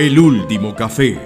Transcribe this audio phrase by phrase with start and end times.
[0.00, 1.18] El último café.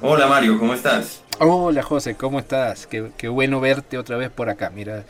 [0.00, 1.22] Hola Mario, ¿cómo estás?
[1.38, 2.86] Hola José, ¿cómo estás?
[2.86, 4.70] Qué, qué bueno verte otra vez por acá.
[4.74, 5.04] Mira,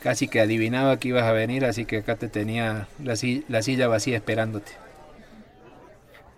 [0.00, 3.16] casi que adivinaba que ibas a venir, así que acá te tenía la
[3.62, 4.72] silla vacía esperándote.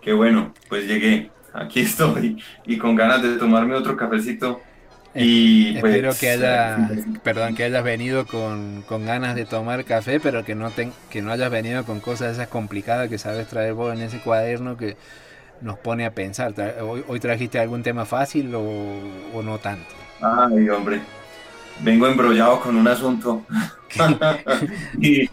[0.02, 1.30] Qué bueno, pues llegué.
[1.54, 4.68] Aquí estoy y con ganas de tomarme otro cafecito.
[5.14, 10.20] Y pues, Espero que haya, perdón, que hayas venido con, con ganas de tomar café,
[10.20, 13.74] pero que no, ten- que no hayas venido con cosas esas complicadas que sabes traer
[13.74, 14.96] vos en ese cuaderno que
[15.60, 16.54] nos pone a pensar.
[16.82, 18.62] ¿Hoy, hoy trajiste algún tema fácil o,
[19.34, 19.96] o no tanto?
[20.18, 21.12] Ay, hombre,
[21.76, 23.46] vengo embrollado con un asunto.
[25.00, 25.28] y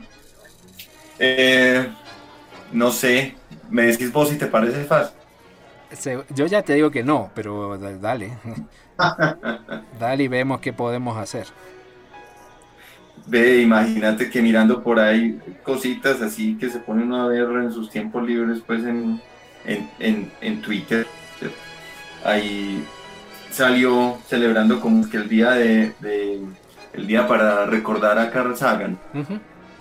[1.17, 1.97] eh,
[2.71, 5.20] no sé, me decís vos si te parece fácil.
[6.35, 8.31] Yo ya te digo que no, pero da- dale.
[9.99, 11.47] Dale y vemos qué podemos hacer.
[13.27, 17.71] Ve, imagínate que mirando por ahí cositas así que se pone uno a ver en
[17.71, 19.21] sus tiempos libres, pues en,
[19.65, 21.05] en, en, en Twitter.
[22.23, 22.83] Ahí
[23.51, 26.41] salió celebrando como que el día de, de-
[26.93, 28.99] el día para recordar a Carl Sagan.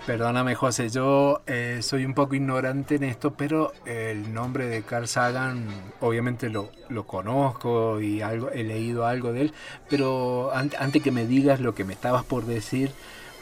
[0.05, 5.07] Perdóname, José, yo eh, soy un poco ignorante en esto, pero el nombre de Carl
[5.07, 9.53] Sagan, obviamente lo, lo conozco y algo, he leído algo de él,
[9.89, 12.91] pero an- antes que me digas lo que me estabas por decir,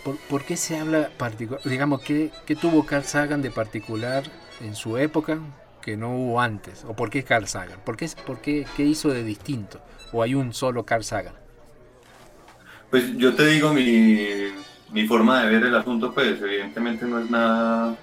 [0.04, 4.24] ¿por, por qué se habla particular, digamos, ¿qué, qué tuvo Carl Sagan de particular
[4.60, 5.40] en su época
[5.82, 6.84] que no hubo antes?
[6.84, 7.80] ¿O por qué Carl Sagan?
[7.86, 9.82] ¿Por qué, por qué, qué hizo de distinto?
[10.12, 11.36] ¿O hay un solo Carl Sagan?
[12.90, 14.28] Pues yo te digo mi,
[14.92, 17.96] mi forma de ver el asunto, pues evidentemente no es nada,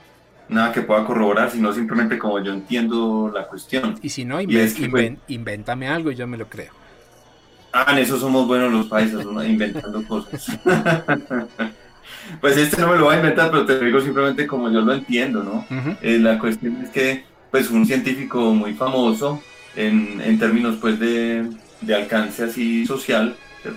[0.48, 3.98] nada que pueda corroborar, sino simplemente como yo entiendo la cuestión.
[4.02, 6.72] Y si no, Y es inven- que, pues- invéntame algo y yo me lo creo.
[7.72, 9.44] Ah, en eso somos buenos los paisas, ¿no?
[9.44, 10.46] inventando cosas.
[12.40, 14.92] pues este no me lo voy a inventar, pero te digo simplemente como yo lo
[14.94, 15.66] entiendo, ¿no?
[16.02, 19.42] Eh, la cuestión es que, pues, un científico muy famoso
[19.74, 21.48] en, en términos, pues, de,
[21.82, 23.36] de alcance así social,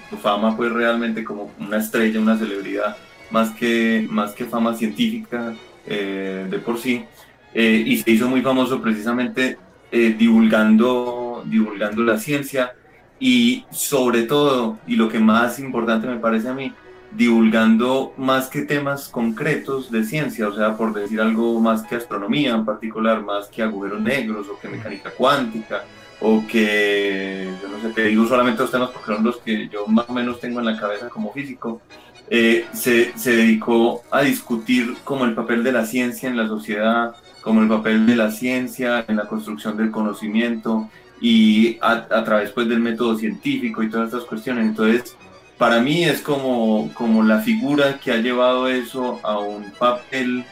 [0.10, 2.98] su fama, pues, realmente como una estrella, una celebridad,
[3.32, 5.54] más que, más que fama científica
[5.86, 7.06] eh, de por sí,
[7.54, 9.58] eh, y se hizo muy famoso precisamente
[9.92, 12.74] eh, divulgando, divulgando la ciencia
[13.20, 16.74] y sobre todo, y lo que más importante me parece a mí,
[17.12, 22.52] divulgando más que temas concretos de ciencia, o sea, por decir algo más que astronomía
[22.52, 25.84] en particular, más que agujeros negros o que mecánica cuántica
[26.22, 29.88] o que, yo no sé, te digo solamente los temas porque son los que yo
[29.88, 31.82] más o menos tengo en la cabeza como físico,
[32.30, 37.16] eh, se, se dedicó a discutir como el papel de la ciencia en la sociedad,
[37.42, 40.90] como el papel de la ciencia en la construcción del conocimiento
[41.22, 44.66] y a, a través pues del método científico y todas estas cuestiones.
[44.66, 45.16] Entonces,
[45.60, 50.46] para mí es como, como la figura que ha llevado eso a un papel,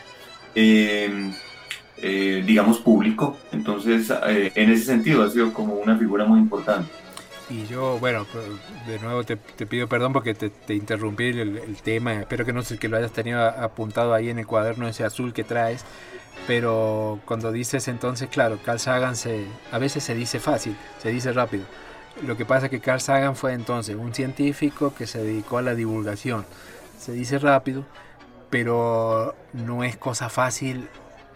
[0.53, 1.31] eh,
[2.01, 3.37] eh, digamos, público.
[3.51, 6.89] Entonces, eh, en ese sentido ha sido como una figura muy importante.
[7.49, 8.45] Y yo, bueno, pues,
[8.87, 12.13] de nuevo te, te pido perdón porque te, te interrumpí el, el tema.
[12.13, 15.33] Espero que no sé que lo hayas tenido apuntado ahí en el cuaderno ese azul
[15.33, 15.85] que traes.
[16.45, 21.31] Pero cuando dices entonces, claro, Carl Sagan se, a veces se dice fácil, se dice
[21.31, 21.65] rápido.
[22.25, 25.61] Lo que pasa es que Carl Sagan fue entonces un científico que se dedicó a
[25.61, 26.45] la divulgación.
[26.99, 27.85] Se dice rápido,
[28.49, 30.89] pero no es cosa fácil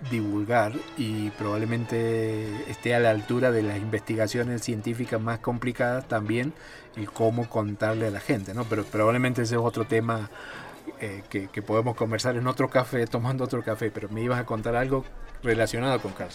[0.09, 6.53] divulgar y probablemente esté a la altura de las investigaciones científicas más complicadas también
[6.95, 8.63] el cómo contarle a la gente, ¿no?
[8.65, 10.29] Pero probablemente ese es otro tema
[10.99, 14.45] eh, que, que podemos conversar en otro café, tomando otro café, pero me ibas a
[14.45, 15.05] contar algo
[15.43, 16.29] relacionado con Carl.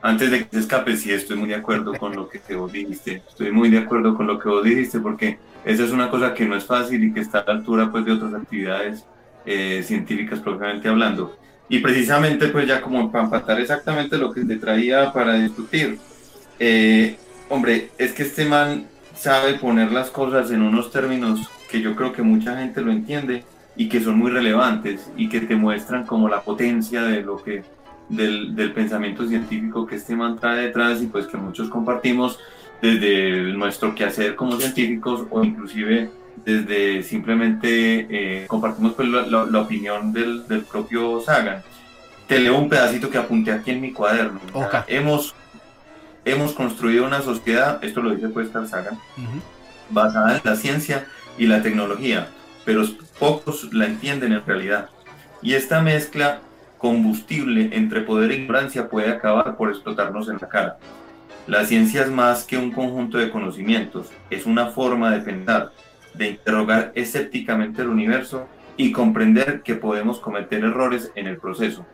[0.00, 3.22] Antes de que se escape, sí, estoy muy de acuerdo con lo que vos dijiste.
[3.28, 6.46] Estoy muy de acuerdo con lo que vos dijiste porque esa es una cosa que
[6.46, 9.04] no es fácil y que está a la altura pues, de otras actividades
[9.44, 11.36] eh, científicas propiamente hablando.
[11.68, 15.98] Y precisamente, pues ya como para empatar exactamente lo que te traía para discutir.
[16.58, 17.16] Eh,
[17.48, 22.12] hombre, es que este man sabe poner las cosas en unos términos que yo creo
[22.12, 23.44] que mucha gente lo entiende
[23.76, 27.64] y que son muy relevantes y que te muestran como la potencia de lo que
[28.08, 32.38] del, del pensamiento científico que este man trae detrás y pues que muchos compartimos
[32.80, 36.10] desde nuestro quehacer como científicos o inclusive
[36.44, 41.62] desde simplemente eh, compartimos pues la, la, la opinión del, del, propio Sagan.
[42.26, 44.40] Te leo un pedacito que apunté aquí en mi cuaderno.
[44.52, 44.80] Okay.
[44.88, 45.34] Hemos,
[46.24, 49.40] hemos construido una sociedad, esto lo dice pues Carl Sagan, uh -huh.
[49.90, 51.06] basada en la ciencia
[51.38, 52.28] y la tecnología,
[52.64, 52.84] pero
[53.18, 54.90] pocos la entienden en realidad.
[55.40, 56.40] Y esta mezcla
[56.78, 60.78] combustible entre poder e ignorancia puede acabar por explotarnos en la cara.
[61.46, 65.72] La ciencia es más que un conjunto de conocimientos, es una forma de pensar,
[66.18, 71.86] de interrogar escépticamente el universo y comprender que podemos cometer errores en el proceso.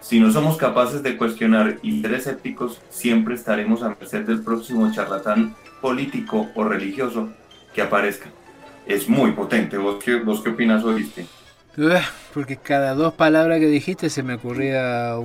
[0.00, 4.90] Si no somos capaces de cuestionar y ser escépticos, siempre estaremos a merced del próximo
[4.92, 7.32] charlatán político o religioso
[7.72, 8.28] que aparezca.
[8.86, 9.78] Es muy potente.
[9.78, 11.26] ¿Vos qué, vos qué opinas, oíste?
[12.34, 15.16] Porque cada dos palabras que dijiste se me ocurría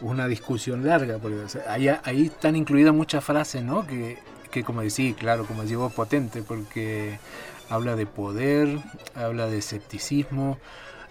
[0.00, 1.18] una discusión larga.
[1.18, 1.38] Porque
[1.68, 3.84] ahí, ahí están incluidas muchas frases, ¿no?
[3.84, 4.18] Que,
[4.50, 7.18] que como decís, claro, como decís vos, potente, porque
[7.68, 8.78] habla de poder,
[9.14, 10.58] habla de escepticismo,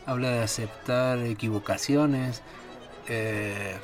[0.06, 2.42] habla de aceptar equivocaciones.
[3.08, 3.76] Eh,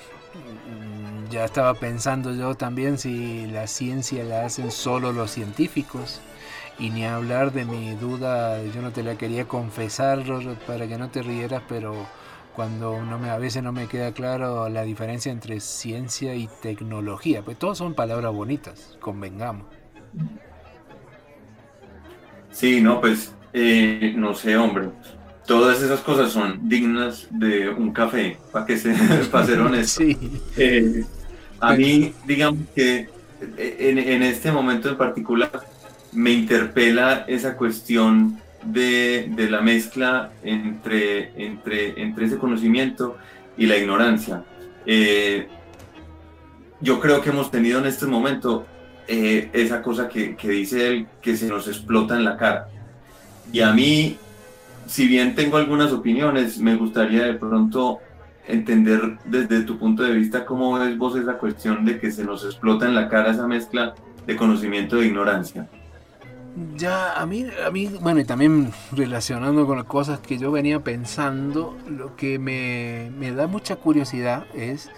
[1.30, 6.20] ya estaba pensando yo también si la ciencia la hacen solo los científicos
[6.78, 10.24] y ni hablar de mi duda, yo no te la quería confesar
[10.68, 12.06] para que no te rieras, pero
[12.56, 17.44] cuando no me, a veces no me queda claro la diferencia entre ciencia y tecnología,
[17.44, 19.68] pues todos son palabras bonitas, convengamos.
[22.52, 24.90] Sí, no, pues eh, no sé, hombre.
[25.46, 28.94] Todas esas cosas son dignas de un café, para que se,
[29.32, 30.04] para ser honesto.
[30.04, 30.18] Sí.
[30.58, 31.04] Eh,
[31.60, 33.10] a mí, digamos que
[33.58, 35.52] eh, en, en, este momento en particular
[36.12, 43.18] me interpela esa cuestión de, la mezcla entre, entre, entre ese conocimiento
[43.58, 44.44] y la ignorancia.
[46.82, 48.66] yo creo que hemos tenido en este momento
[49.08, 52.70] eh, esa cosa que, que, dice él, que se nos explota en la cara.
[53.52, 54.18] Y a mí,
[54.88, 58.00] si bien tengo algunas opiniones, me gustaría de pronto
[58.48, 62.46] entender desde tu punto de vista cómo ves vos esa cuestión de que se nos
[62.46, 63.96] explota en la cara esa mezcla
[64.26, 65.68] de conocimiento e ignorancia.
[66.76, 70.80] Ya, a mí, a mí, bueno, y también relacionando con las cosas que yo venía
[70.82, 74.90] pensando, lo que me, me da mucha curiosidad es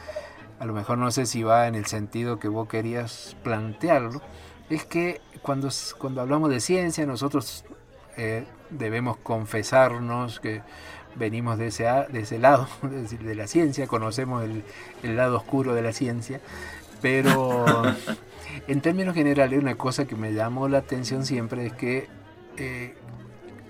[0.60, 4.22] a lo mejor no sé si va en el sentido que vos querías plantearlo,
[4.70, 7.64] es que cuando, cuando hablamos de ciencia nosotros
[8.18, 10.62] eh, debemos confesarnos que
[11.16, 14.64] venimos de ese, de ese lado, de la ciencia, conocemos el,
[15.04, 16.42] el lado oscuro de la ciencia,
[17.02, 17.66] pero
[18.68, 22.08] en términos generales una cosa que me llamó la atención siempre es que
[22.58, 22.96] eh,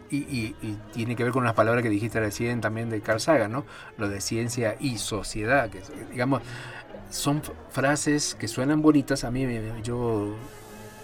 [0.10, 0.54] y,
[0.94, 3.66] tiene que ver con las palabras que dijiste recién también de Carl Sagan, ¿no?
[3.98, 5.82] Lo de ciencia y sociedad, que
[6.12, 6.42] digamos,
[7.10, 9.24] son frases que suenan bonitas.
[9.24, 9.46] A mí
[9.84, 10.36] yo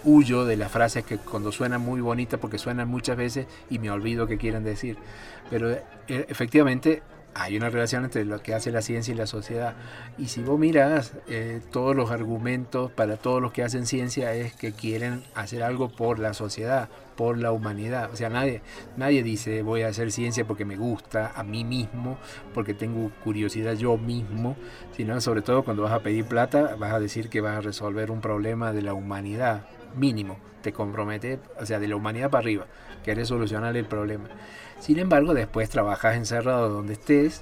[0.05, 3.89] huyo de las frases que cuando suenan muy bonitas porque suenan muchas veces y me
[3.91, 4.97] olvido qué quieren decir.
[5.49, 7.03] Pero eh, efectivamente
[7.35, 9.75] hay una relación entre lo que hace la ciencia y la sociedad.
[10.17, 14.53] Y si vos miras, eh, todos los argumentos para todos los que hacen ciencia es
[14.53, 18.11] que quieren hacer algo por la sociedad, por la humanidad.
[18.11, 18.61] O sea, nadie,
[18.97, 22.17] nadie dice voy a hacer ciencia porque me gusta a mí mismo,
[22.53, 24.55] porque tengo curiosidad yo mismo,
[24.95, 28.11] sino sobre todo cuando vas a pedir plata, vas a decir que vas a resolver
[28.11, 29.65] un problema de la humanidad,
[29.95, 30.37] mínimo.
[30.61, 32.65] Te compromete, o sea, de la humanidad para arriba,
[33.03, 34.29] querés solucionar el problema.
[34.79, 37.41] Sin embargo, después trabajas encerrado donde estés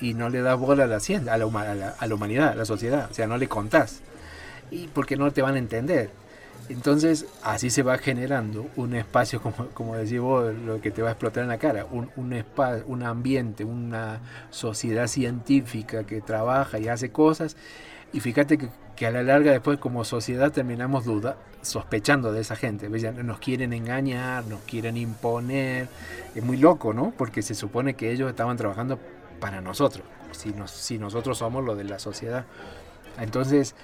[0.00, 3.14] y no le das bola a la ciencia, a la, humanidad, a la sociedad, o
[3.14, 4.00] sea, no le contás.
[4.70, 6.10] Y porque no te van a entender.
[6.68, 11.08] Entonces, así se va generando un espacio, como, como decís vos, lo que te va
[11.08, 16.78] a explotar en la cara, un, un, espacio, un ambiente, una sociedad científica que trabaja
[16.78, 17.56] y hace cosas.
[18.12, 22.56] Y fíjate que, que a la larga después como sociedad terminamos duda, sospechando de esa
[22.56, 22.88] gente.
[22.88, 25.86] Nos quieren engañar, nos quieren imponer.
[26.34, 27.12] Es muy loco, ¿no?
[27.16, 28.98] Porque se supone que ellos estaban trabajando
[29.38, 32.44] para nosotros, si, nos, si nosotros somos lo de la sociedad.
[33.20, 33.76] Entonces,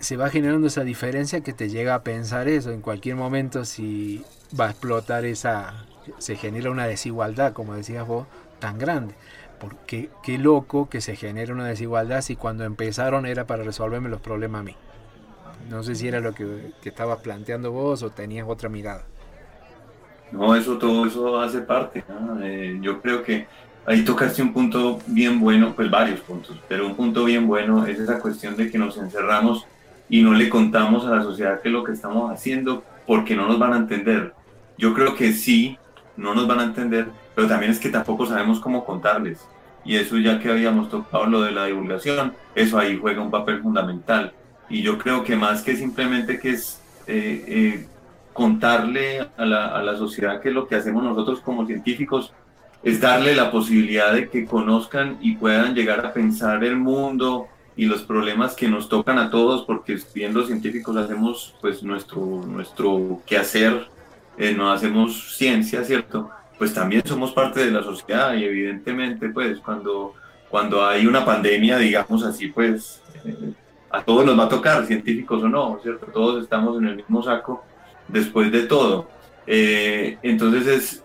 [0.00, 2.72] se va generando esa diferencia que te llega a pensar eso.
[2.72, 4.22] En cualquier momento, si
[4.58, 5.86] va a explotar esa.
[6.18, 8.26] Se genera una desigualdad, como decías vos,
[8.58, 9.14] tan grande.
[9.60, 14.20] Porque qué loco que se genere una desigualdad si cuando empezaron era para resolverme los
[14.20, 14.76] problemas a mí.
[15.68, 19.04] No sé si era lo que, que estabas planteando vos o tenías otra mirada.
[20.32, 22.04] No, eso todo eso hace parte.
[22.42, 23.46] Eh, yo creo que
[23.86, 27.98] ahí tocaste un punto bien bueno, pues varios puntos, pero un punto bien bueno es
[27.98, 29.66] esa cuestión de que nos encerramos
[30.08, 33.46] y no le contamos a la sociedad qué es lo que estamos haciendo porque no
[33.46, 34.34] nos van a entender.
[34.78, 35.78] Yo creo que sí,
[36.16, 37.08] no nos van a entender,
[37.40, 39.40] pero también es que tampoco sabemos cómo contarles.
[39.82, 43.62] Y eso ya que habíamos tocado lo de la divulgación, eso ahí juega un papel
[43.62, 44.34] fundamental.
[44.68, 47.86] Y yo creo que más que simplemente que es eh, eh,
[48.34, 52.34] contarle a la, a la sociedad qué es lo que hacemos nosotros como científicos,
[52.82, 57.86] es darle la posibilidad de que conozcan y puedan llegar a pensar el mundo, y
[57.86, 63.88] los problemas que nos tocan a todos, porque siendo científicos hacemos pues nuestro, nuestro quehacer,
[64.36, 66.30] eh, no hacemos ciencia, ¿cierto?
[66.60, 70.12] Pues también somos parte de la sociedad y evidentemente pues cuando,
[70.50, 73.54] cuando hay una pandemia, digamos así, pues eh,
[73.88, 76.08] a todos nos va a tocar, científicos o no, ¿cierto?
[76.12, 77.64] Todos estamos en el mismo saco
[78.08, 79.08] después de todo.
[79.46, 81.02] Eh, entonces es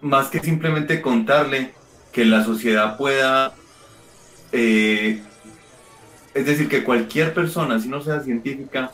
[0.00, 1.74] más que simplemente contarle
[2.10, 3.52] que la sociedad pueda,
[4.50, 5.22] eh,
[6.34, 8.90] es decir, que cualquier persona, si no sea científica,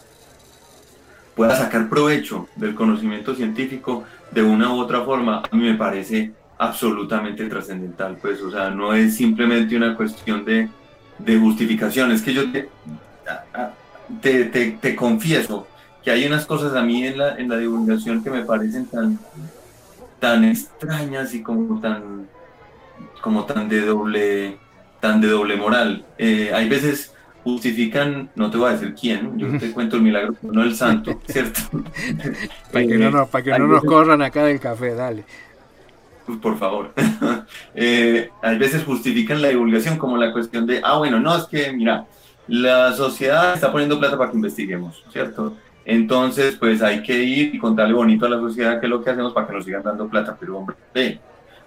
[1.34, 6.32] pueda sacar provecho del conocimiento científico de una u otra forma, a mí me parece
[6.58, 10.68] absolutamente trascendental, pues, o sea, no es simplemente una cuestión de,
[11.18, 12.68] de justificación, es que yo te,
[14.80, 15.66] te, confieso
[16.02, 19.18] que hay unas cosas a mí en la, en la divulgación que me parecen tan,
[20.18, 22.26] tan extrañas y como tan,
[23.20, 24.58] como tan de doble,
[25.00, 26.04] tan de doble moral.
[26.18, 27.13] Eh, hay veces
[27.44, 31.20] justifican, no te voy a decir quién, yo te cuento el milagro, no el santo,
[31.28, 31.60] ¿cierto?
[32.72, 35.24] para que no, nos, para que no nos corran acá del café, dale.
[36.26, 36.92] Pues por favor.
[37.74, 41.70] eh, a veces justifican la divulgación como la cuestión de, ah, bueno, no, es que,
[41.70, 42.06] mira,
[42.48, 45.54] la sociedad está poniendo plata para que investiguemos, ¿cierto?
[45.84, 49.10] Entonces, pues hay que ir y contarle bonito a la sociedad qué es lo que
[49.10, 50.34] hacemos para que nos sigan dando plata.
[50.40, 50.76] Pero, hombre,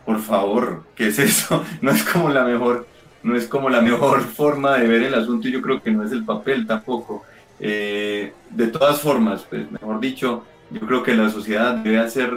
[0.03, 1.63] por favor, ¿qué es eso?
[1.81, 2.87] No es como la mejor
[3.27, 6.03] no es como la mejor forma de ver el asunto y yo creo que no
[6.03, 7.23] es el papel tampoco.
[7.59, 12.31] Eh, de todas formas, pues mejor dicho, yo creo que la sociedad debe hacer,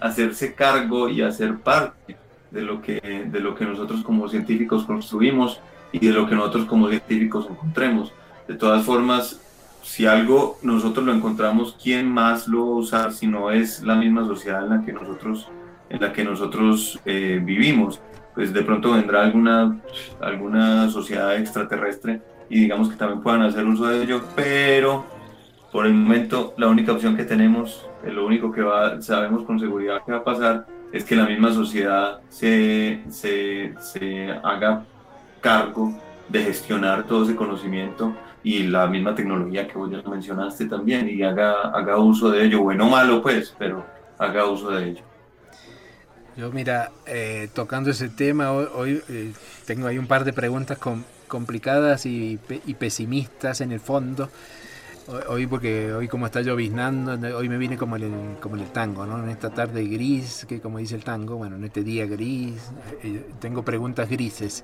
[0.00, 2.16] hacerse cargo y hacer parte
[2.50, 5.60] de lo, que, de lo que nosotros como científicos construimos
[5.92, 8.12] y de lo que nosotros como científicos encontremos.
[8.46, 9.40] De todas formas,
[9.82, 13.96] si algo nosotros lo encontramos, ¿quién más lo va a usar si no es la
[13.96, 15.48] misma sociedad en la que nosotros,
[15.90, 18.00] en la que nosotros eh, vivimos?
[18.36, 19.80] Pues de pronto vendrá alguna,
[20.20, 25.06] alguna sociedad extraterrestre y digamos que también puedan hacer uso de ello, pero
[25.72, 28.62] por el momento la única opción que tenemos, lo único que
[29.00, 34.30] sabemos con seguridad que va a pasar, es que la misma sociedad se, se, se
[34.44, 34.84] haga
[35.40, 38.14] cargo de gestionar todo ese conocimiento
[38.44, 42.62] y la misma tecnología que vos ya mencionaste también y haga, haga uso de ello,
[42.62, 43.84] bueno o malo pues, pero
[44.18, 45.15] haga uso de ello.
[46.36, 49.32] Yo mira, eh, tocando ese tema, hoy, eh,
[49.64, 50.78] tengo ahí un par de preguntas
[51.28, 52.38] complicadas y,
[52.78, 54.28] pesimistas en el fondo.
[55.28, 59.22] Hoy porque hoy como está lloviznando, hoy me viene como el, como el tango, ¿no?
[59.22, 62.70] En esta tarde gris, que como dice el tango, bueno, en este día gris,
[63.02, 64.62] eh, tengo preguntas grises.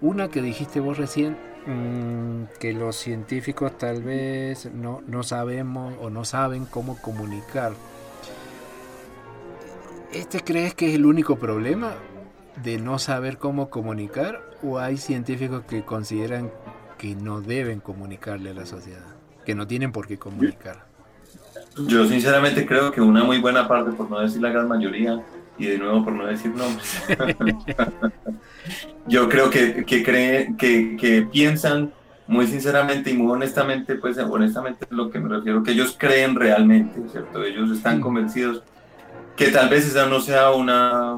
[0.00, 1.36] Una que dijiste vos recién,
[1.66, 7.72] mm, que los científicos tal vez no, no sabemos o no saben cómo comunicar
[10.12, 11.92] ¿Este crees que es el único problema
[12.64, 16.50] de no saber cómo comunicar o hay científicos que consideran
[16.98, 19.04] que no deben comunicarle a la sociedad,
[19.46, 20.84] que no tienen por qué comunicar?
[21.86, 25.22] Yo sinceramente creo que una muy buena parte, por no decir la gran mayoría,
[25.56, 27.04] y de nuevo por no decir nombres,
[29.06, 31.92] yo creo que, que, creen, que, que piensan
[32.26, 36.34] muy sinceramente y muy honestamente, pues honestamente es lo que me refiero, que ellos creen
[36.34, 37.44] realmente, ¿cierto?
[37.44, 38.64] Ellos están convencidos
[39.40, 41.16] que tal vez esa no sea una,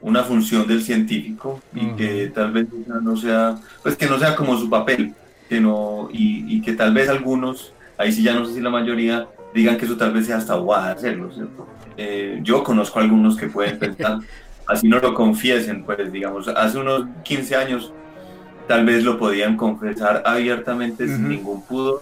[0.00, 2.68] una función del científico y que tal vez
[3.02, 5.14] no sea, pues que no sea como su papel,
[5.48, 9.26] que no, y, que tal vez algunos, ahí sí ya no sé si la mayoría,
[9.52, 11.66] digan que eso tal vez sea hasta guada hacerlo, ¿cierto?
[11.96, 14.20] Eh, yo conozco algunos que pueden pensar,
[14.68, 17.92] así no lo confiesen, pues digamos, hace unos 15 años
[18.68, 22.00] tal vez lo podían confesar abiertamente sin ningún pudor,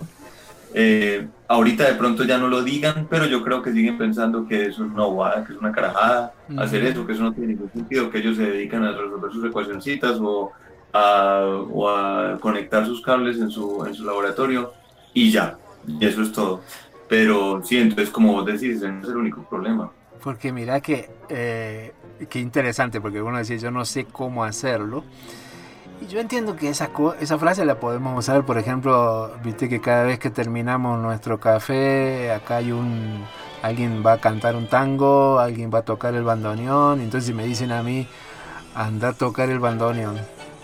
[0.75, 4.67] eh, ahorita de pronto ya no lo digan, pero yo creo que siguen pensando que
[4.67, 7.71] eso es una bobada, que es una carajada, hacer eso, que eso no tiene ningún
[7.73, 10.53] sentido, que ellos se dedican a resolver sus ecuacioncitas o
[10.93, 14.73] a, o a conectar sus cables en su, en su laboratorio
[15.15, 16.61] y ya, y eso es todo.
[17.09, 19.91] Pero sí, entonces como vos decís, no es el único problema.
[20.23, 21.93] Porque mira que, eh,
[22.29, 25.05] qué interesante, porque uno decía, yo no sé cómo hacerlo.
[26.01, 26.91] Y yo entiendo que esa,
[27.21, 32.33] esa frase la podemos usar, por ejemplo, viste que cada vez que terminamos nuestro café,
[32.33, 33.25] acá hay un...
[33.63, 37.73] Alguien va a cantar un tango, alguien va a tocar el bandoneón, entonces me dicen
[37.73, 38.07] a mí,
[38.77, 40.17] anda a tocar el bandoneón.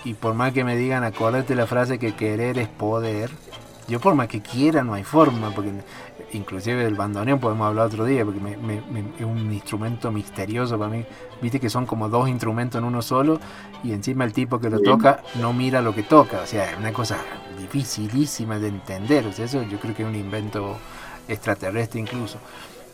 [0.04, 3.30] Y por más que me digan, acordate la frase que querer es poder,
[3.88, 5.72] yo por más que quiera no hay forma, porque
[6.34, 8.40] inclusive del bandoneón podemos hablar otro día, porque
[9.18, 11.04] es un instrumento misterioso para mí.
[11.40, 13.40] Viste que son como dos instrumentos en uno solo
[13.82, 16.40] y encima el tipo que lo toca no mira lo que toca.
[16.42, 17.18] O sea, es una cosa
[17.58, 19.26] dificilísima de entender.
[19.26, 20.76] O sea, eso yo creo que es un invento
[21.28, 22.38] extraterrestre incluso.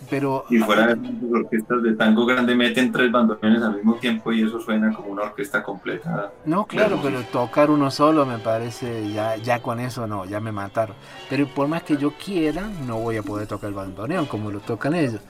[0.08, 4.32] Pero, y fuera de las orquestas de tango grande meten tres bandoneones al mismo tiempo
[4.32, 6.32] y eso suena como una orquesta completa.
[6.44, 10.52] No, claro, pero tocar uno solo me parece, ya, ya con eso no, ya me
[10.52, 10.96] mataron.
[11.28, 14.60] Pero por más que yo quiera, no voy a poder tocar el bandoneón como lo
[14.60, 15.20] tocan ellos.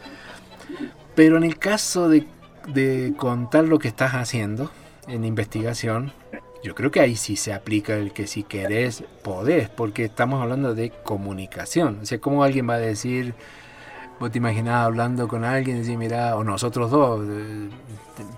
[1.14, 2.26] Pero en el caso de,
[2.68, 4.70] de contar lo que estás haciendo
[5.08, 6.12] en investigación,
[6.62, 10.74] yo creo que ahí sí se aplica el que si querés, podés, porque estamos hablando
[10.74, 12.00] de comunicación.
[12.02, 13.34] O sea, ¿cómo alguien va a decir,
[14.20, 17.70] vos te imaginás hablando con alguien y decir, mira, o nosotros dos, eh,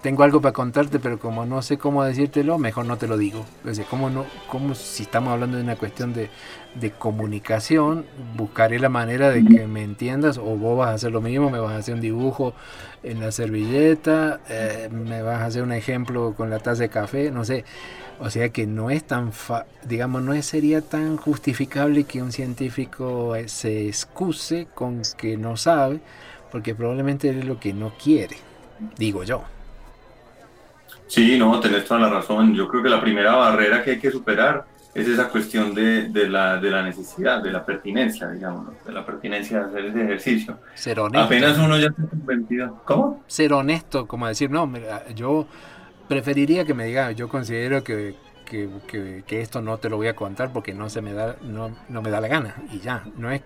[0.00, 3.44] tengo algo para contarte, pero como no sé cómo decírtelo, mejor no te lo digo.
[3.68, 6.30] O sea, ¿cómo, no, cómo si estamos hablando de una cuestión de,
[6.76, 11.20] de comunicación, buscaré la manera de que me entiendas, o vos vas a hacer lo
[11.20, 12.54] mismo, me vas a hacer un dibujo
[13.02, 17.32] en la servilleta, eh, me vas a hacer un ejemplo con la taza de café,
[17.32, 17.64] no sé.
[18.24, 19.32] O sea que no es tan,
[19.84, 26.00] digamos, no sería tan justificable que un científico eh, se excuse con que no sabe,
[26.52, 28.36] porque probablemente es lo que no quiere,
[28.96, 29.42] digo yo.
[31.08, 32.54] Sí, no, tenés toda la razón.
[32.54, 36.28] Yo creo que la primera barrera que hay que superar es esa cuestión de, de,
[36.28, 40.58] la, de la necesidad, de la pertinencia, digamos, de la pertinencia de hacer ese ejercicio.
[40.74, 41.26] Ser honesto.
[41.26, 42.82] Apenas uno ya está convencido.
[42.84, 43.24] ¿Cómo?
[43.26, 44.70] Ser honesto, como decir, no,
[45.12, 45.48] yo
[46.08, 48.14] preferiría que me diga, yo considero que,
[49.28, 52.10] esto no te lo voy a contar porque no se me da, no, no me
[52.10, 52.56] da la gana.
[52.70, 53.42] Y ya, no es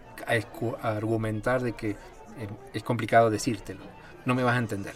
[0.82, 1.96] argumentar de que
[2.72, 3.80] es complicado decírtelo.
[4.24, 4.94] No me vas a entender.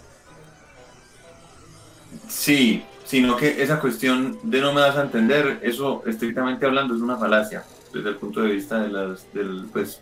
[2.28, 7.00] Sí, sino que esa cuestión de no me vas a entender, eso estrictamente hablando es
[7.00, 9.26] una falacia desde el punto de vista de las,
[9.72, 10.00] pues,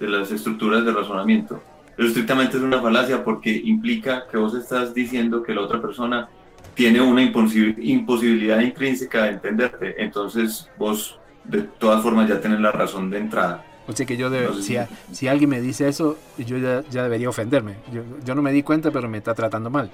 [0.00, 1.62] de las estructuras de razonamiento.
[1.96, 6.28] Pero estrictamente es una falacia porque implica que vos estás diciendo que la otra persona
[6.76, 9.94] tiene una imposibilidad intrínseca de entenderte.
[9.98, 13.64] Entonces vos de todas formas ya tenés la razón de entrada.
[13.88, 14.30] O sea que yo,
[14.60, 14.76] si,
[15.12, 17.76] si, alguien me dice eso, yo ya, ya debería ofenderme.
[17.92, 19.90] Yo, yo, no me di cuenta, pero me está tratando mal.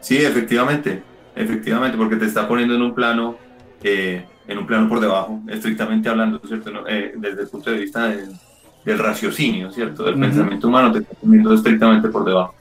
[0.00, 1.02] Sí, efectivamente,
[1.36, 3.36] efectivamente, porque te está poniendo en un plano,
[3.82, 6.70] eh, en un plano por debajo, estrictamente hablando, ¿cierto?
[6.88, 10.04] Eh, desde el punto de vista del, raciocinio, ¿cierto?
[10.04, 12.54] Del pensamiento humano te está poniendo estrictamente por debajo.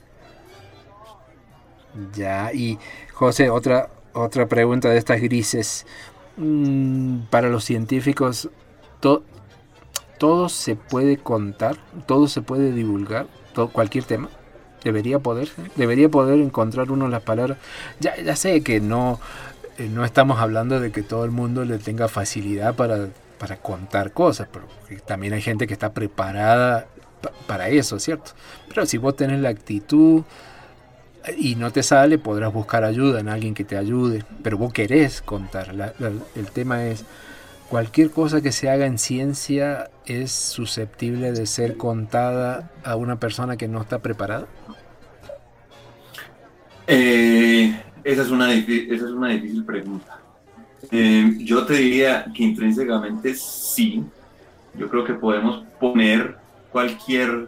[2.16, 2.80] Ya, y
[3.14, 5.86] José, otra, otra pregunta de estas grises.
[6.38, 8.50] Mm, para los científicos,
[9.00, 11.78] ¿todo se puede contar?
[12.08, 13.28] ¿Todo se puede divulgar?
[13.54, 14.30] ¿Todo, ¿Cualquier tema?
[14.84, 17.58] Debería poder, debería poder encontrar uno las palabras.
[18.00, 19.20] Ya, ya sé que no,
[19.78, 24.12] eh, no estamos hablando de que todo el mundo le tenga facilidad para, para contar
[24.12, 24.66] cosas, pero
[25.06, 26.88] también hay gente que está preparada
[27.48, 28.32] para eso, ¿cierto?
[28.68, 30.24] Pero si vos tenés la actitud,
[31.38, 35.22] y no te sale, podrás buscar ayuda en alguien que te ayude, pero vos querés
[35.22, 35.94] contar.
[36.36, 37.06] el tema es,
[37.70, 43.58] cualquier cosa que se haga en ciencia es susceptible de ser contada a una persona
[43.58, 44.48] que no está preparada.
[46.88, 50.20] Eh, esa, es una, esa es una difícil pregunta.
[50.92, 54.04] Eh, yo te diría que intrínsecamente sí.
[54.76, 56.36] Yo creo que podemos poner
[56.72, 57.48] cualquier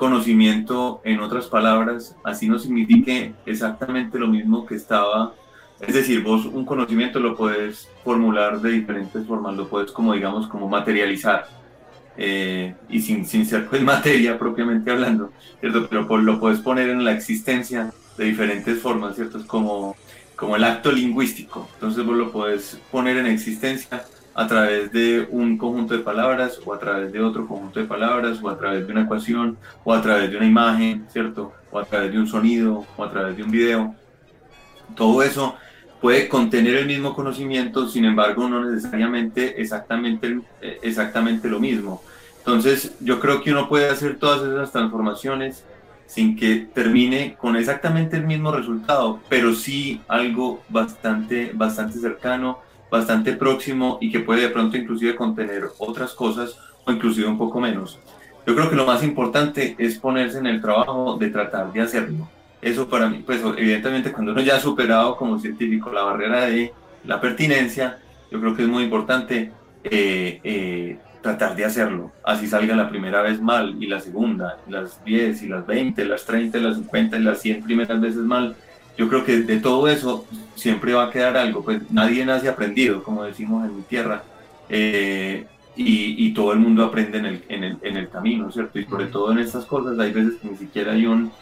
[0.00, 5.34] conocimiento, en otras palabras, así no signifique exactamente lo mismo que estaba.
[5.78, 10.48] Es decir, vos un conocimiento lo puedes formular de diferentes formas, lo puedes como digamos
[10.48, 11.48] como materializar
[12.16, 15.86] eh, y sin, sin ser pues materia propiamente hablando, ¿cierto?
[15.86, 19.36] Pero lo puedes poner en la existencia de diferentes formas, ¿cierto?
[19.36, 19.96] Es como,
[20.34, 21.68] como el acto lingüístico.
[21.74, 26.72] Entonces vos lo puedes poner en existencia a través de un conjunto de palabras o
[26.72, 30.00] a través de otro conjunto de palabras o a través de una ecuación o a
[30.00, 31.52] través de una imagen, ¿cierto?
[31.70, 33.94] O a través de un sonido o a través de un video.
[34.94, 35.56] Todo eso
[36.00, 40.40] puede contener el mismo conocimiento, sin embargo no necesariamente exactamente,
[40.82, 42.02] exactamente lo mismo.
[42.38, 45.64] Entonces yo creo que uno puede hacer todas esas transformaciones
[46.06, 52.58] sin que termine con exactamente el mismo resultado, pero sí algo bastante, bastante cercano
[52.90, 57.60] bastante próximo y que puede de pronto inclusive contener otras cosas o inclusive un poco
[57.60, 57.98] menos.
[58.46, 62.28] Yo creo que lo más importante es ponerse en el trabajo de tratar de hacerlo.
[62.60, 66.72] Eso para mí, pues evidentemente cuando uno ya ha superado como científico la barrera de
[67.04, 67.98] la pertinencia,
[68.30, 69.52] yo creo que es muy importante
[69.84, 72.12] eh, eh, tratar de hacerlo.
[72.24, 76.24] Así salga la primera vez mal y la segunda, las 10 y las 20, las
[76.24, 78.56] 30, las 50 y las 100 primeras veces mal
[79.00, 83.02] yo creo que de todo eso siempre va a quedar algo, pues nadie nace aprendido,
[83.02, 84.24] como decimos en mi tierra,
[84.68, 88.78] eh, y, todo el mundo aprende en el, en, el, en el, camino, ¿cierto?
[88.78, 91.32] Y sobre todo en estas cosas hay veces que ni siquiera hay un,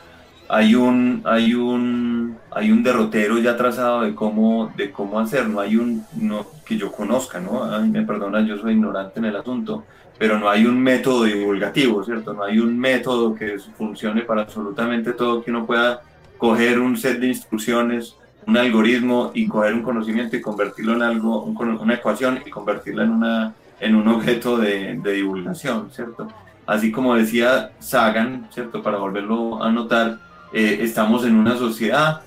[0.48, 5.58] hay un, hay un, hay un derrotero ya trazado de cómo, de cómo hacer, no
[5.58, 7.64] hay un, no, que yo conozca, ¿no?
[7.64, 9.82] Ay, me perdona, yo soy ignorante en el asunto,
[10.16, 12.32] pero no hay un método divulgativo, ¿cierto?
[12.34, 16.02] No hay un método que funcione para absolutamente todo que uno pueda
[16.38, 21.42] coger un set de instrucciones, un algoritmo y coger un conocimiento y convertirlo en algo,
[21.42, 26.29] una ecuación y convertirla en, una, en un objeto de, divulgación, ¿cierto?
[26.66, 28.83] Así como decía Sagan, ¿cierto?
[28.83, 30.18] Para volverlo a notar,
[30.53, 32.22] eh, estamos en una sociedad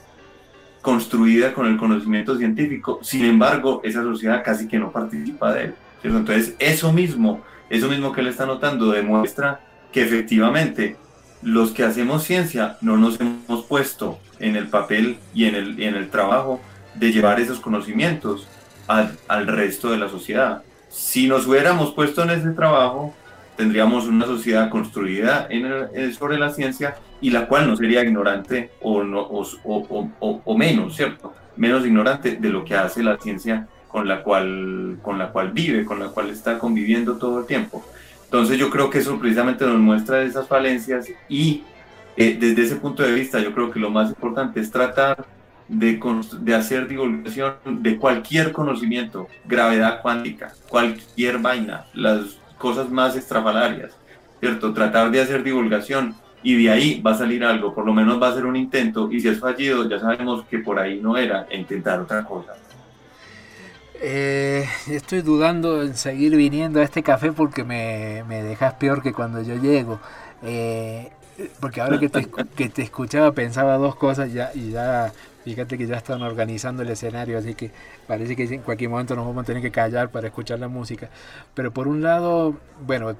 [0.81, 5.75] construida con el conocimiento científico, sin embargo, esa sociedad casi que no participa de él.
[6.03, 10.97] Entonces, eso mismo, eso mismo que él está notando demuestra que efectivamente
[11.41, 15.95] los que hacemos ciencia no nos hemos puesto en el papel y en el, en
[15.95, 16.59] el trabajo
[16.95, 18.47] de llevar esos conocimientos
[18.87, 20.63] al, al resto de la sociedad.
[20.89, 23.13] Si nos hubiéramos puesto en ese trabajo,
[23.55, 25.47] tendríamos una sociedad construida
[26.17, 30.95] sobre la ciencia y la cual no sería ignorante o, no, o, o, o, menos,
[30.95, 31.33] ¿cierto?
[31.55, 35.85] Menos ignorante de lo que hace la ciencia con la, cual, con la cual vive,
[35.85, 37.85] con la cual está conviviendo todo el tiempo.
[38.31, 41.63] Entonces yo creo que eso precisamente nos muestra esas falencias y
[42.15, 45.25] eh, desde ese punto de vista yo creo que lo más importante es tratar
[45.67, 45.99] de,
[46.55, 53.91] hacer divulgación de cualquier conocimiento, gravedad cuántica, cualquier vaina, las cosas más extrafalarias,
[54.39, 54.71] ¿cierto?
[54.73, 58.29] Tratar de hacer divulgación y de ahí va a salir algo, por lo menos va
[58.29, 61.47] a ser un intento y si es fallido ya sabemos que por ahí no era
[61.49, 62.53] e intentar otra cosa.
[64.03, 69.13] Eh, estoy dudando en seguir viniendo a este café porque me, me dejas peor que
[69.13, 69.99] cuando yo llego.
[70.41, 71.11] Eh,
[71.59, 75.13] porque ahora que te, que te escuchaba pensaba dos cosas ya, y ya,
[75.45, 77.71] fíjate que ya están organizando el escenario, así que
[78.07, 81.09] parece que en cualquier momento nos vamos a tener que callar para escuchar la música.
[81.53, 83.15] Pero por un lado, bueno,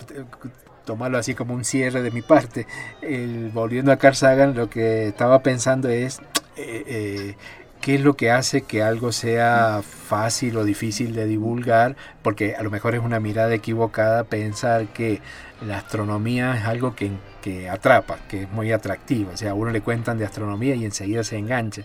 [0.85, 2.65] tomarlo así como un cierre de mi parte,
[3.03, 6.21] el, volviendo a Carl Sagan, lo que estaba pensando es...
[6.57, 7.35] Eh,
[7.81, 12.63] qué es lo que hace que algo sea fácil o difícil de divulgar, porque a
[12.63, 15.19] lo mejor es una mirada equivocada pensar que
[15.65, 19.31] la astronomía es algo que, que atrapa, que es muy atractivo.
[19.33, 21.81] O sea, a uno le cuentan de astronomía y enseguida se engancha.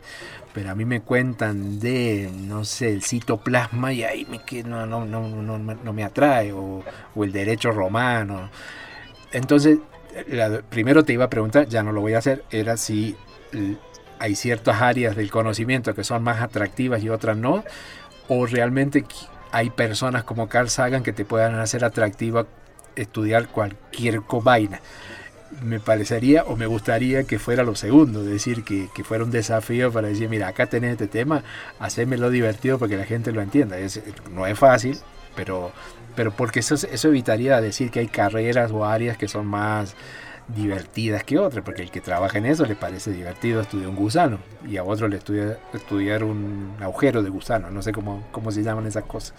[0.53, 4.87] Pero a mí me cuentan de, no sé, el citoplasma y ahí me, que no,
[4.87, 6.83] no, no, no, no me atrae, o,
[7.17, 8.51] el derecho romano.
[9.33, 9.79] Entonces,
[10.29, 13.17] la, primero te iba a preguntar, ya no lo voy a hacer, era si
[14.19, 17.65] hay ciertas áreas del conocimiento que son más atractivas y otras no,
[18.29, 19.05] o realmente
[19.53, 22.47] hay personas como Carl Sagan que te puedan hacer atractiva
[22.97, 24.81] estudiar cualquier vaina.
[25.63, 29.93] Me parecería o me gustaría que fuera lo segundo, decir, que, que, fuera un desafío
[29.93, 31.45] para decir, mira, acá tenés este tema,
[31.79, 33.79] hacémelo divertido para que la gente lo entienda.
[33.79, 34.01] Es,
[34.33, 34.99] no es fácil,
[35.37, 35.73] pero,
[36.17, 39.95] pero porque eso, eso evitaría decir que hay carreras o áreas que son más
[40.49, 44.39] divertidas que otras, porque el que trabaja en eso le parece divertido estudiar un gusano
[44.67, 48.63] y a otro le estudia estudiar un agujero de gusano, no sé cómo, cómo se
[48.63, 49.35] llaman esas cosas.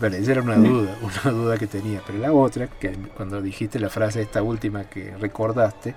[0.00, 2.02] Pero esa era una duda, una duda que tenía.
[2.04, 5.94] Pero la otra, que cuando dijiste la frase esta última que recordaste,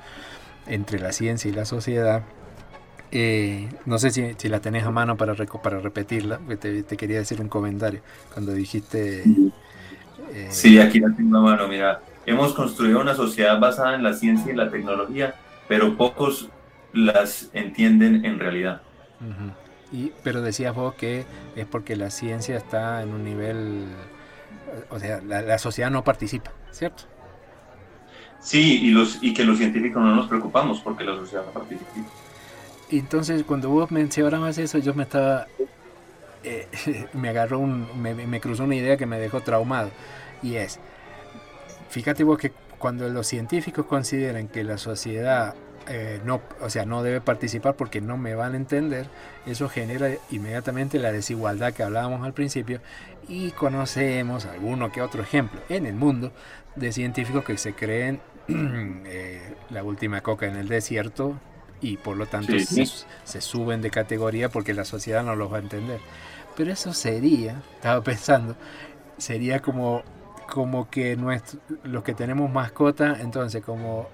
[0.68, 2.24] entre la ciencia y la sociedad,
[3.12, 7.18] eh, no sé si, si, la tenés a mano para, para repetirla, te, te, quería
[7.18, 8.02] decir un comentario.
[8.34, 9.24] Cuando dijiste...
[10.34, 12.02] Eh, sí, aquí la tengo a mano, mira.
[12.26, 15.36] Hemos construido una sociedad basada en la ciencia y la tecnología,
[15.68, 16.50] pero pocos
[16.94, 18.82] las entienden en realidad.
[19.22, 19.52] Uh
[20.24, 23.86] pero decías vos que es porque la ciencia está en un nivel,
[24.90, 27.04] o sea, la, sociedad no participa, ¿cierto?
[28.40, 31.92] Sí, y, los, y que los científicos no nos preocupamos porque la sociedad no participa.
[32.92, 35.48] Entonces, cuando vos mencionabas eso, yo me estaba,
[36.44, 36.68] eh,
[37.14, 39.92] me agarró un, me, me cruzó una idea que me dejó traumado,
[40.44, 40.80] y es,
[41.90, 45.56] fíjate vos que cuando los científicos consideran que la sociedad
[45.88, 49.08] eh, no, o sea, no debe participar porque no me van a entender,
[49.46, 52.82] eso genera inmediatamente la desigualdad que hablábamos al principio
[53.28, 56.32] y conocemos alguno que otro ejemplo en el mundo
[56.76, 61.40] de científicos que se creen eh, la última coca en el desierto
[61.82, 62.86] y por lo tanto Se,
[63.24, 66.00] se, suben de categoría porque la sociedad no los va a entender.
[66.56, 68.56] Pero eso sería, estaba pensando,
[69.18, 70.04] sería como
[70.46, 74.08] como que nuestro, los que tenemos mascota, entonces como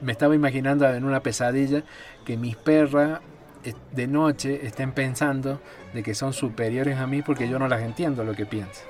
[0.00, 1.82] me estaba imaginando en una pesadilla
[2.24, 3.20] que mis perras
[3.92, 5.60] de noche estén pensando
[5.94, 8.84] de que son superiores a mí porque yo no las entiendo lo que piensan.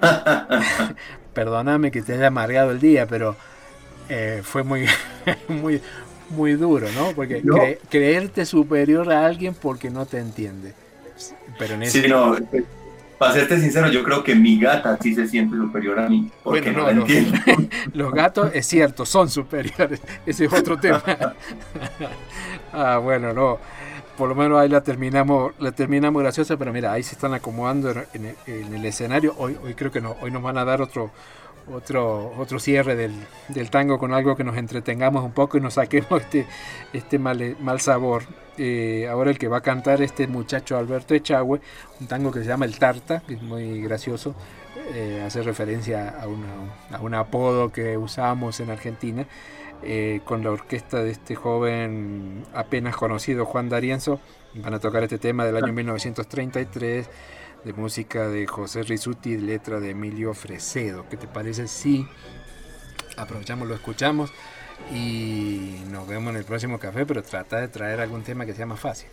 [1.34, 3.36] Perdóname que te haya amargado el día, pero
[4.08, 4.86] eh, fue muy,
[5.48, 5.80] muy,
[6.30, 7.12] muy duro, ¿no?
[7.12, 7.42] Porque
[7.88, 10.74] creerte superior a alguien porque no te entiende.
[11.58, 12.02] Pero en ese...
[12.02, 12.36] Sí, no,
[13.18, 16.30] para serte sincero, yo creo que mi gata sí se siente superior a mí.
[16.42, 17.08] Porque no, los,
[17.92, 20.00] los, gatos, es cierto, son superiores.
[20.26, 21.02] Ese es otro tema.
[22.72, 23.58] ah, bueno, no.
[24.16, 27.90] Por lo menos ahí la terminamos, la terminamos graciosa, pero mira, ahí se están acomodando
[27.90, 29.34] en, el, en el escenario.
[29.38, 31.10] Hoy, hoy creo que no, hoy nos van a dar otro,
[31.72, 33.12] otro, otro cierre del,
[33.48, 36.46] del, tango con algo que nos entretengamos un poco y nos saquemos este,
[36.92, 38.24] este mal, mal sabor.
[38.56, 41.60] Eh, ahora el que va a cantar este muchacho Alberto Echagüe,
[42.00, 44.34] un tango que se llama El Tarta, que es muy gracioso,
[44.94, 49.26] eh, hace referencia a, una, a, un apodo que usamos en Argentina,
[49.82, 54.20] eh, con la orquesta de este joven apenas conocido Juan D'Arienzo,
[54.54, 57.10] van a tocar este tema del año 1933
[57.64, 61.06] de música de José Rizuti, letra de Emilio Fresedo.
[61.08, 62.06] ¿Qué te parece si
[63.16, 64.30] aprovechamos, lo escuchamos
[64.92, 68.66] y nos vemos en el próximo café, pero trata de traer algún tema que sea
[68.66, 69.08] más fácil?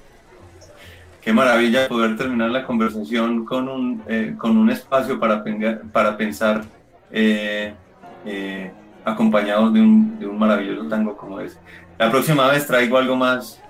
[1.22, 5.44] Qué maravilla poder terminar la conversación con un, eh, con un espacio para,
[5.92, 6.66] para pensar
[7.12, 7.74] eh,
[8.26, 8.72] eh,
[9.06, 11.58] acompañados de un, de un maravilloso tango como ese.
[11.98, 13.61] La próxima vez traigo algo más,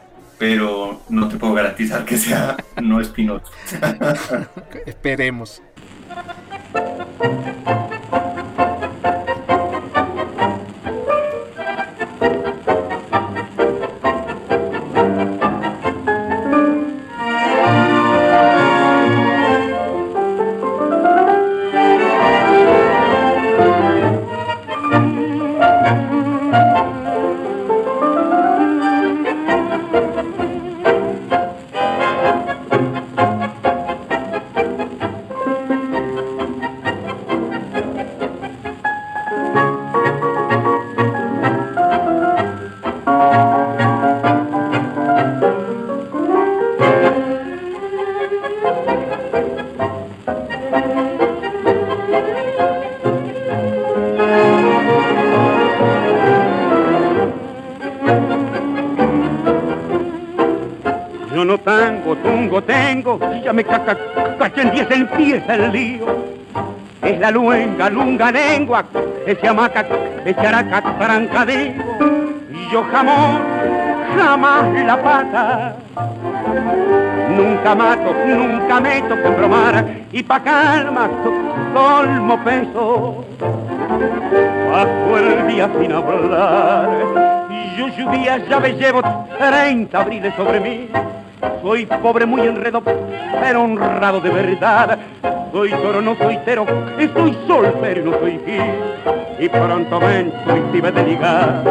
[0.42, 3.46] pero no te puedo garantizar que sea no espinoso.
[4.88, 5.62] Esperemos.
[64.94, 66.06] Empieza el lío.
[67.02, 68.86] Es la luenga, lunga lengua,
[69.26, 69.86] ese hamaca,
[70.24, 71.84] ese araca, trancadillo.
[72.54, 73.42] Y yo jamón,
[74.16, 75.76] jamás la pata.
[77.30, 81.10] Nunca mato, nunca meto que bromar y pa' calma
[81.74, 83.26] colmo peso.
[84.72, 87.32] Paso el día sin hablar
[87.78, 89.02] yo lluvia ya me llevo
[89.38, 90.90] 30 abriles sobre mí
[91.62, 94.98] soy pobre, muy enredo, pero honrado de verdad.
[95.52, 96.66] Soy toro, no soy tero,
[97.14, 98.74] soy soltero y no soy gil.
[99.40, 101.64] Y pronto ven, soy de ligar.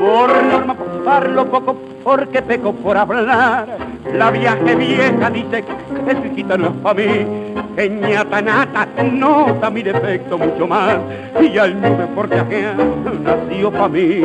[0.00, 3.66] Por norma, parlo poco, porque peco por hablar.
[4.12, 7.26] La viaje vieja dice que su hijita no es pa' mí.
[7.76, 10.96] Que ñata nata nota mi defecto mucho más.
[11.40, 12.74] Y al nube porque ajena
[13.22, 14.22] nació pa' mí.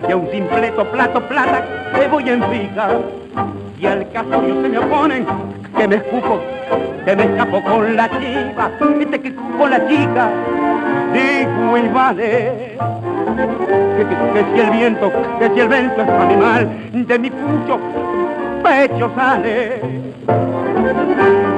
[0.00, 2.88] Que a un simpleto plato plata te voy en fija.
[3.80, 5.26] Y al caso se me oponen
[5.76, 6.40] que me escupo,
[7.04, 10.30] que me escapo con la chiva, este que con la chica,
[11.12, 12.76] digo y vale.
[13.96, 17.78] Que, si el viento, que si el viento es animal, de mi pucho
[18.62, 19.80] pecho sale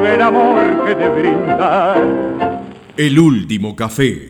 [0.05, 1.97] el amor que te brinda.
[2.97, 4.30] El último café.